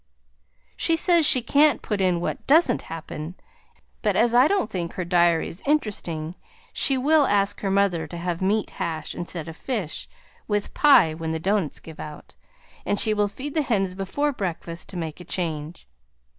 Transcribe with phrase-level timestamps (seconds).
[0.75, 3.35] She says she can't put in what doesn't happen,
[4.01, 6.33] but as I don't think her diary is interesting
[6.73, 10.09] she will ask her mother to have meat hash instead of fish,
[10.47, 12.33] with pie when the doughnuts give out,
[12.83, 15.85] and she will feed the hens before breakfast to make a change.